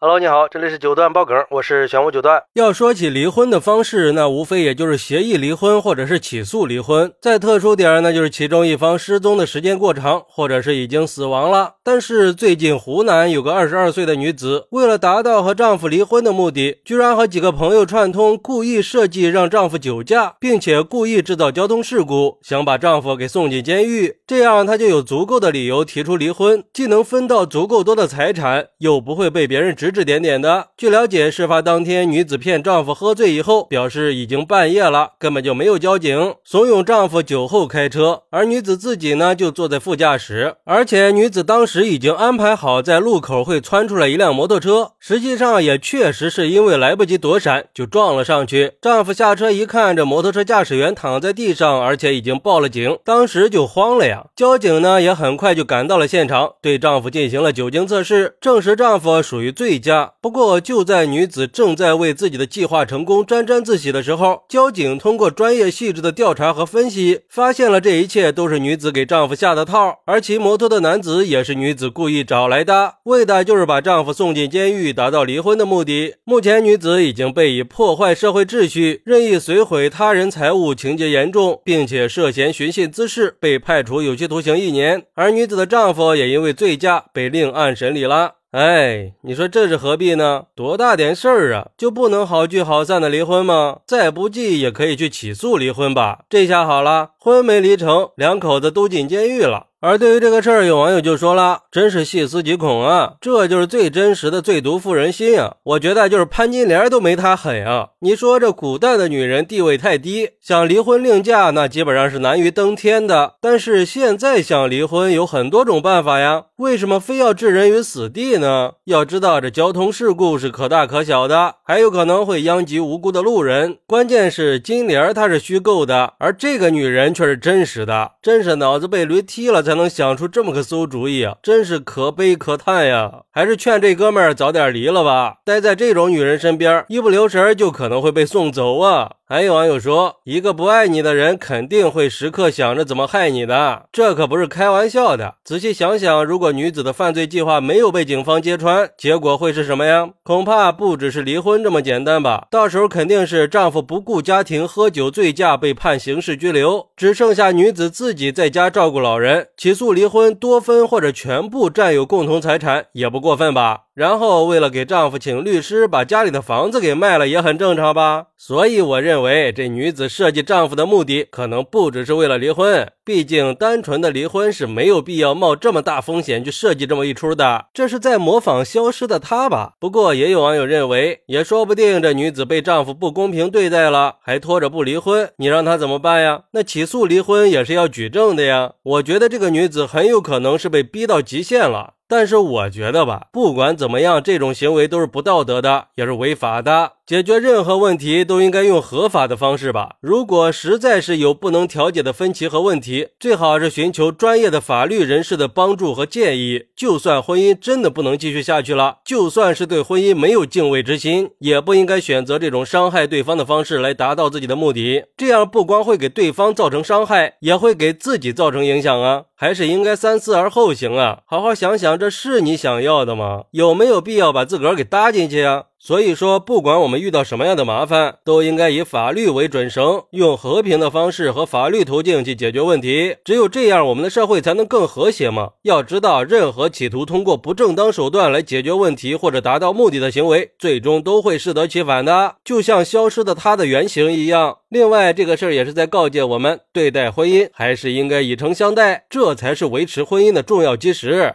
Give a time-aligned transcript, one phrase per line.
[0.00, 2.40] Hello，你好，这里是九段爆梗，我是玄武九段。
[2.54, 7.12] 要说起离婚的方式，那无非也就是协议离婚或者是起诉离婚。
[7.20, 11.74] 再特殊点，那就是其中一方失踪的时间过长，或者是已经死亡了。
[11.82, 29.87] 但是最近湖南有个二十二岁的女子，为了达到和丈夫离婚的目的，居然和几个朋友串通，故意设计让丈夫酒驾，并且故意制造交通事故，想把丈夫给送进监狱，这样她就有足够的理由提出离婚，既能分到足够多的财产，又不会被别人指。
[29.88, 30.68] 指指点点的。
[30.76, 40.56] 据了解，事发当天，女子骗丈夫喝醉以后，表示已经半夜了，根本就没有交警，怂恿丈夫酒后开车，而女子自己呢就坐在副驾驶。
[40.64, 48.72] 而且女子当时已经安排好在路口会窜出来一辆摩托车，实际上也确实是因为来不及躲闪就撞了上去。
[48.82, 54.26] 丈夫下车一看，这摩托车驾驶员躺在地上，而且已经报了警，当时就慌了呀。
[54.36, 59.77] 交警呢也很快就赶到了现场，对丈夫进行了酒精测试，证实丈夫属于醉。
[59.78, 76.16] 家不过就在女子正在为自己的计划成功沾沾自喜的时候，交警通过专业细致的调查和分析，发现了这一切都是女子给丈夫下的套，而骑摩托的男子也是女子故意找来的，为的就是把丈夫送进监狱，达到离婚的目的。
[76.24, 85.04] 目前女子已经被以破坏社会秩序、任意损毁他人财物情节严重，并且涉嫌寻衅滋事，被判处有期徒刑一年。
[85.14, 88.37] 而女子的丈夫也因为醉驾被另案审理了。
[88.52, 90.44] 哎，你说这是何必呢？
[90.54, 93.80] 多大点事儿啊，就不能好聚好散的离婚吗？
[93.86, 96.24] 再不济也可以去起诉离婚吧。
[96.30, 99.66] 这下好了，婚没离成，两口子都进监狱了。
[99.80, 103.14] 而对于这个事儿，有网友就说了：“真是细思极恐啊！
[103.20, 105.54] 这就是最真实的最毒妇人心啊！
[105.62, 107.90] 我觉得就是潘金莲都没她狠啊！
[108.00, 113.34] 你说这古代的女人地位太低，想离婚另嫁那基本上是难于登天的。
[113.40, 118.72] 但是现在想离婚有很多种办法呀，为什么非要置人于死地呢？
[118.86, 123.78] 要知道这交通事故是可大可小的，还有可能会殃及无辜的路人。
[123.86, 131.36] 关键是金莲她是虚构的，而这个女人却是真实的，真是脑子被驴踢了。”才能想出这么个馊主意啊！
[131.42, 133.24] 真是可悲可叹呀！
[133.30, 135.40] 还是劝这哥们儿早点离了吧。
[135.44, 139.16] 待在这种女人身边，一不留神就可能会被送走啊！
[139.30, 145.34] 还有网友说，一个不爱你的人肯定会时刻想着怎么害你的，这可不是开玩笑的。
[145.44, 150.08] 仔细想想，如果女子的犯罪计划没有被警方揭穿，结果会是什么呀？
[150.24, 152.46] 恐怕不只是离婚这么简单吧。
[152.50, 159.48] 到时候肯定是丈夫不顾家庭，喝酒醉驾被判刑事拘留，只剩下女子自己在家照顾老人。
[159.58, 163.80] 起诉离婚，多分或者全部占有共同财产也不过分吧？
[163.98, 168.26] 然后为了给丈夫请律师，把家里的房子给卖了，也很正常吧？
[168.36, 177.66] 所以我认为这女子设计丈夫的目的可能不只是为了离婚，毕竟单纯的离婚是没有必要冒这么大风险去设计这么一出的。
[177.74, 179.72] 这是在模仿消失的她吧？
[179.80, 186.42] 不过也有网友认为，也说不定这女子被丈夫不公平对待了，还拖着不离婚，你让她怎么办呀？
[186.52, 188.74] 那起诉离婚也是要举证的呀。
[188.84, 191.94] 我觉得这个女子很有可能是被逼到极限了。
[192.08, 196.92] 但是我觉得吧，不管怎么样，这种行为都是不道德的，也是违法的。
[197.08, 199.96] 解决任何问题都应该用合法的方式吧。
[200.02, 206.64] 如果实在是有不能调解的分歧和问题，最好是寻求专业的法律人士的帮助和建议。
[206.76, 215.04] 就算婚姻真的不能继续下去了，就算是对婚姻没有敬畏之心，也不应该选择这种伤害对方的方式来达到自己的目的。
[215.16, 219.22] 这样不光会给对方造成伤害，也会给自己造成影响啊。
[219.34, 221.20] 还是应该三思而后行啊！
[221.24, 223.44] 好好想想，这是你想要的吗？
[223.52, 225.66] 有没有必要把自个儿给搭进去啊？
[225.80, 233.16] 所以说，不管我们遇到什么样的麻烦，都应该以法律为准绳，用和平的方式和法律途径去解决问题。
[233.24, 235.50] 只有这样，我们的社会才能更和谐嘛。
[235.62, 242.34] 要知道，任何企图通过不正当手段来解决问题或者达到目的的行为，最终都会适得其反的。
[242.44, 244.58] 就像消失的他的原型一样。
[244.68, 251.34] 另外，这个事儿也是在告诫我们，对待婚姻还是应该以诚相待，这才是维持婚姻的重要基石。